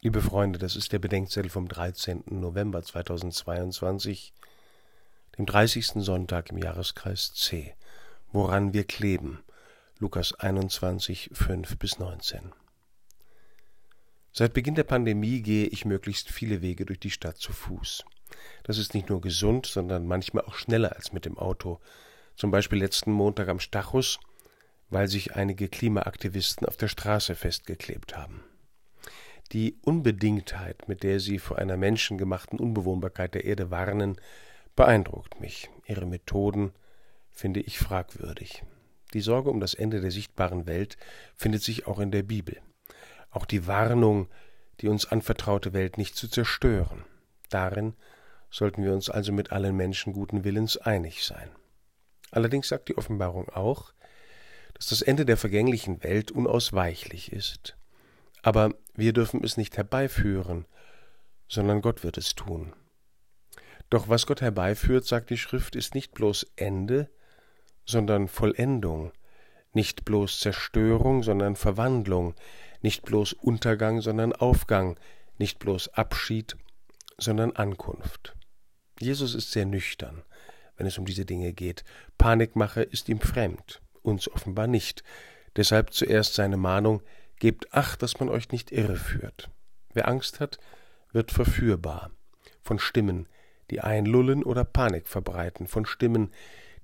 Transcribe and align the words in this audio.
Liebe 0.00 0.22
Freunde, 0.22 0.60
das 0.60 0.76
ist 0.76 0.92
der 0.92 1.00
Bedenkzettel 1.00 1.50
vom 1.50 1.66
13. 1.66 2.22
November 2.26 2.80
2022, 2.84 4.32
dem 5.36 5.44
30. 5.44 6.04
Sonntag 6.04 6.50
im 6.50 6.58
Jahreskreis 6.58 7.34
C, 7.34 7.74
woran 8.30 8.72
wir 8.72 8.84
kleben. 8.84 9.42
Lukas 9.98 10.34
21, 10.34 11.30
5 11.32 11.78
bis 11.80 11.98
19. 11.98 12.52
Seit 14.32 14.52
Beginn 14.52 14.76
der 14.76 14.84
Pandemie 14.84 15.42
gehe 15.42 15.66
ich 15.66 15.84
möglichst 15.84 16.30
viele 16.30 16.62
Wege 16.62 16.86
durch 16.86 17.00
die 17.00 17.10
Stadt 17.10 17.38
zu 17.38 17.52
Fuß. 17.52 18.04
Das 18.62 18.78
ist 18.78 18.94
nicht 18.94 19.08
nur 19.08 19.20
gesund, 19.20 19.66
sondern 19.66 20.06
manchmal 20.06 20.44
auch 20.44 20.54
schneller 20.54 20.94
als 20.94 21.12
mit 21.12 21.24
dem 21.24 21.36
Auto. 21.36 21.80
Zum 22.36 22.52
Beispiel 22.52 22.78
letzten 22.78 23.10
Montag 23.10 23.48
am 23.48 23.58
Stachus, 23.58 24.20
weil 24.90 25.08
sich 25.08 25.34
einige 25.34 25.68
Klimaaktivisten 25.68 26.68
auf 26.68 26.76
der 26.76 26.86
Straße 26.86 27.34
festgeklebt 27.34 28.16
haben. 28.16 28.44
Die 29.52 29.78
Unbedingtheit, 29.80 30.88
mit 30.88 31.02
der 31.02 31.20
sie 31.20 31.38
vor 31.38 31.58
einer 31.58 31.78
menschengemachten 31.78 32.58
Unbewohnbarkeit 32.58 33.34
der 33.34 33.44
Erde 33.44 33.70
warnen, 33.70 34.20
beeindruckt 34.76 35.40
mich. 35.40 35.70
Ihre 35.86 36.04
Methoden 36.04 36.72
finde 37.30 37.60
ich 37.60 37.78
fragwürdig. 37.78 38.62
Die 39.14 39.22
Sorge 39.22 39.48
um 39.48 39.58
das 39.58 39.72
Ende 39.72 40.02
der 40.02 40.10
sichtbaren 40.10 40.66
Welt 40.66 40.98
findet 41.34 41.62
sich 41.62 41.86
auch 41.86 41.98
in 41.98 42.10
der 42.10 42.22
Bibel. 42.22 42.60
Auch 43.30 43.46
die 43.46 43.66
Warnung, 43.66 44.28
die 44.80 44.88
uns 44.88 45.06
anvertraute 45.06 45.72
Welt 45.72 45.96
nicht 45.96 46.14
zu 46.14 46.28
zerstören. 46.28 47.04
Darin 47.48 47.94
sollten 48.50 48.84
wir 48.84 48.92
uns 48.92 49.08
also 49.08 49.32
mit 49.32 49.50
allen 49.50 49.76
Menschen 49.76 50.12
guten 50.12 50.44
Willens 50.44 50.76
einig 50.76 51.24
sein. 51.24 51.48
Allerdings 52.30 52.68
sagt 52.68 52.90
die 52.90 52.98
Offenbarung 52.98 53.48
auch, 53.48 53.94
dass 54.74 54.88
das 54.88 55.00
Ende 55.00 55.24
der 55.24 55.38
vergänglichen 55.38 56.02
Welt 56.04 56.30
unausweichlich 56.30 57.32
ist. 57.32 57.77
Aber 58.42 58.74
wir 58.94 59.12
dürfen 59.12 59.42
es 59.44 59.56
nicht 59.56 59.76
herbeiführen, 59.76 60.66
sondern 61.48 61.80
Gott 61.80 62.04
wird 62.04 62.18
es 62.18 62.34
tun. 62.34 62.74
Doch 63.90 64.08
was 64.08 64.26
Gott 64.26 64.40
herbeiführt, 64.40 65.06
sagt 65.06 65.30
die 65.30 65.38
Schrift, 65.38 65.74
ist 65.74 65.94
nicht 65.94 66.12
bloß 66.12 66.46
Ende, 66.56 67.08
sondern 67.86 68.28
Vollendung, 68.28 69.12
nicht 69.72 70.04
bloß 70.04 70.40
Zerstörung, 70.40 71.22
sondern 71.22 71.56
Verwandlung, 71.56 72.34
nicht 72.82 73.02
bloß 73.04 73.32
Untergang, 73.32 74.00
sondern 74.00 74.32
Aufgang, 74.32 74.98
nicht 75.38 75.58
bloß 75.58 75.88
Abschied, 75.94 76.56
sondern 77.16 77.52
Ankunft. 77.52 78.36
Jesus 79.00 79.34
ist 79.34 79.52
sehr 79.52 79.64
nüchtern, 79.64 80.22
wenn 80.76 80.86
es 80.86 80.98
um 80.98 81.06
diese 81.06 81.24
Dinge 81.24 81.52
geht. 81.52 81.84
Panikmache 82.18 82.82
ist 82.82 83.08
ihm 83.08 83.20
fremd, 83.20 83.80
uns 84.02 84.30
offenbar 84.30 84.66
nicht. 84.66 85.02
Deshalb 85.56 85.92
zuerst 85.92 86.34
seine 86.34 86.56
Mahnung, 86.56 87.02
Gebt 87.38 87.72
acht, 87.72 88.02
dass 88.02 88.18
man 88.18 88.28
euch 88.28 88.50
nicht 88.50 88.72
irreführt. 88.72 89.50
Wer 89.94 90.08
Angst 90.08 90.40
hat, 90.40 90.58
wird 91.12 91.30
verführbar. 91.30 92.10
Von 92.62 92.78
Stimmen, 92.78 93.28
die 93.70 93.80
einlullen 93.80 94.42
oder 94.42 94.64
Panik 94.64 95.06
verbreiten, 95.06 95.66
von 95.66 95.86
Stimmen, 95.86 96.32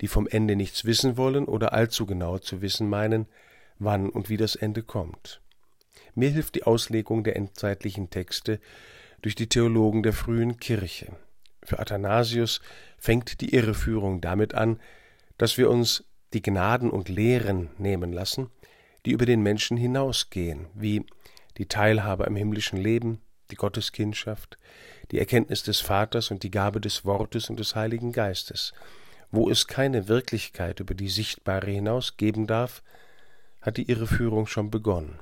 die 0.00 0.08
vom 0.08 0.27
Ende 0.27 0.56
nichts 0.56 0.84
wissen 0.84 1.16
wollen 1.16 1.47
oder 1.47 1.72
allzu 1.72 2.06
genau 2.06 2.38
zu 2.38 2.62
wissen 2.62 2.88
meinen, 2.88 3.27
wann 3.78 4.08
und 4.10 4.28
wie 4.28 4.36
das 4.36 4.56
Ende 4.56 4.82
kommt. 4.82 5.41
Mir 6.14 6.30
hilft 6.30 6.55
die 6.55 6.64
Auslegung 6.64 7.25
der 7.25 7.36
endzeitlichen 7.36 8.10
Texte 8.10 8.60
durch 9.22 9.34
die 9.34 9.48
Theologen 9.48 10.02
der 10.02 10.12
frühen 10.12 10.58
Kirche. 10.58 11.16
Für 11.62 11.78
Athanasius 11.78 12.60
fängt 12.98 13.41
die 13.41 13.55
Irreführung 13.55 14.20
damit 14.20 14.55
an, 14.55 14.80
dass 15.38 15.58
wir 15.58 15.70
uns 15.70 16.05
die 16.32 16.42
Gnaden 16.42 16.91
und 16.91 17.08
Lehren 17.08 17.70
nehmen 17.78 18.12
lassen, 18.12 18.50
die 19.05 19.12
über 19.12 19.27
den 19.27 19.42
Menschen 19.42 19.77
hinausgehen, 19.77 20.66
wie 20.74 21.05
die 21.58 21.66
Teilhabe 21.66 22.27
am 22.27 22.36
himmlischen 22.36 22.78
Leben, 22.78 23.20
die 23.50 23.56
Gotteskindschaft, 23.56 24.58
die 25.10 25.19
Erkenntnis 25.19 25.62
des 25.62 25.80
Vaters 25.80 26.30
und 26.30 26.42
die 26.42 26.50
Gabe 26.50 26.80
des 26.80 27.05
Wortes 27.05 27.50
und 27.50 27.60
des 27.60 27.75
Heiligen 27.75 28.12
Geistes. 28.12 28.72
Wo 29.30 29.50
es 29.50 29.66
keine 29.66 30.09
Wirklichkeit 30.09 30.81
über 30.81 30.94
die 30.94 31.09
Sichtbare 31.09 31.70
hinaus 31.70 32.16
geben 32.16 32.47
darf, 32.47 32.82
hat 33.60 33.76
die 33.76 33.91
Irreführung 33.91 34.47
schon 34.47 34.70
begonnen. 34.70 35.19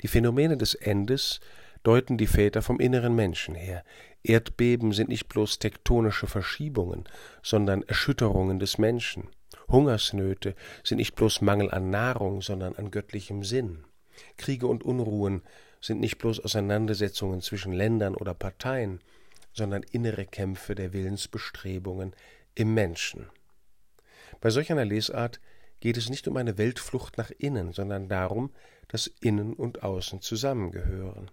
Die 0.00 0.08
Phänomene 0.08 0.56
des 0.56 0.74
Endes 0.74 1.40
deuten 1.82 2.16
die 2.16 2.26
Väter 2.26 2.62
vom 2.62 2.80
inneren 2.80 3.14
Menschen 3.14 3.54
her. 3.54 3.84
Erdbeben 4.22 4.92
sind 4.92 5.08
nicht 5.08 5.28
bloß 5.28 5.58
tektonische 5.58 6.26
Verschiebungen, 6.26 7.04
sondern 7.42 7.82
Erschütterungen 7.82 8.58
des 8.58 8.78
Menschen. 8.78 9.28
Hungersnöte 9.72 10.54
sind 10.84 10.98
nicht 10.98 11.14
bloß 11.14 11.40
Mangel 11.40 11.70
an 11.70 11.90
Nahrung, 11.90 12.42
sondern 12.42 12.76
an 12.76 12.90
göttlichem 12.90 13.42
Sinn. 13.42 13.84
Kriege 14.36 14.66
und 14.66 14.84
Unruhen 14.84 15.42
sind 15.80 15.98
nicht 15.98 16.18
bloß 16.18 16.40
Auseinandersetzungen 16.40 17.40
zwischen 17.40 17.72
Ländern 17.72 18.14
oder 18.14 18.34
Parteien, 18.34 19.00
sondern 19.52 19.82
innere 19.82 20.26
Kämpfe 20.26 20.74
der 20.74 20.92
Willensbestrebungen 20.92 22.14
im 22.54 22.74
Menschen. 22.74 23.30
Bei 24.40 24.50
solch 24.50 24.70
einer 24.70 24.84
Lesart 24.84 25.40
geht 25.80 25.96
es 25.96 26.08
nicht 26.08 26.28
um 26.28 26.36
eine 26.36 26.58
Weltflucht 26.58 27.18
nach 27.18 27.30
innen, 27.30 27.72
sondern 27.72 28.08
darum, 28.08 28.52
dass 28.88 29.08
Innen 29.20 29.54
und 29.54 29.82
Außen 29.82 30.20
zusammengehören. 30.20 31.30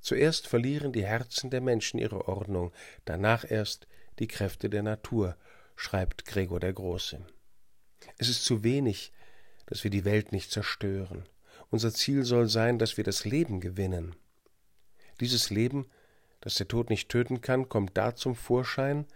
Zuerst 0.00 0.46
verlieren 0.46 0.92
die 0.92 1.04
Herzen 1.04 1.50
der 1.50 1.60
Menschen 1.60 1.98
ihre 1.98 2.26
Ordnung, 2.26 2.72
danach 3.04 3.44
erst 3.48 3.86
die 4.18 4.28
Kräfte 4.28 4.70
der 4.70 4.82
Natur, 4.82 5.36
schreibt 5.76 6.24
Gregor 6.24 6.60
der 6.60 6.72
Große. 6.72 7.20
Es 8.18 8.28
ist 8.28 8.44
zu 8.44 8.62
wenig, 8.62 9.12
dass 9.66 9.84
wir 9.84 9.90
die 9.90 10.04
Welt 10.04 10.32
nicht 10.32 10.50
zerstören. 10.50 11.24
Unser 11.70 11.92
Ziel 11.92 12.24
soll 12.24 12.48
sein, 12.48 12.78
dass 12.78 12.96
wir 12.96 13.04
das 13.04 13.24
Leben 13.24 13.60
gewinnen. 13.60 14.16
Dieses 15.20 15.50
Leben, 15.50 15.86
das 16.40 16.54
der 16.54 16.68
Tod 16.68 16.90
nicht 16.90 17.08
töten 17.08 17.40
kann, 17.40 17.68
kommt 17.68 17.96
da 17.96 18.14
zum 18.14 18.34
Vorschein, 18.34 19.06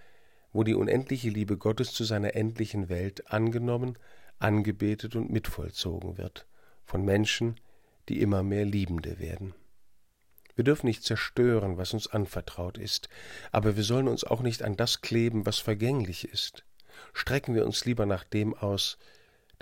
wo 0.52 0.62
die 0.62 0.74
unendliche 0.74 1.30
Liebe 1.30 1.56
Gottes 1.58 1.92
zu 1.92 2.04
seiner 2.04 2.36
endlichen 2.36 2.88
Welt 2.88 3.32
angenommen, 3.32 3.98
angebetet 4.38 5.16
und 5.16 5.30
mitvollzogen 5.30 6.16
wird, 6.16 6.46
von 6.84 7.04
Menschen, 7.04 7.58
die 8.08 8.20
immer 8.20 8.42
mehr 8.42 8.64
Liebende 8.64 9.18
werden. 9.18 9.54
Wir 10.54 10.62
dürfen 10.62 10.86
nicht 10.86 11.02
zerstören, 11.02 11.78
was 11.78 11.94
uns 11.94 12.06
anvertraut 12.06 12.78
ist, 12.78 13.08
aber 13.50 13.76
wir 13.76 13.82
sollen 13.82 14.06
uns 14.06 14.22
auch 14.22 14.40
nicht 14.40 14.62
an 14.62 14.76
das 14.76 15.00
kleben, 15.00 15.46
was 15.46 15.58
vergänglich 15.58 16.28
ist 16.28 16.64
strecken 17.12 17.54
wir 17.54 17.64
uns 17.64 17.84
lieber 17.84 18.06
nach 18.06 18.24
dem 18.24 18.54
aus, 18.54 18.98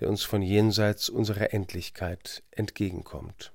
der 0.01 0.09
uns 0.09 0.25
von 0.25 0.43
jenseits 0.43 1.09
unserer 1.09 1.53
Endlichkeit 1.53 2.43
entgegenkommt. 2.51 3.53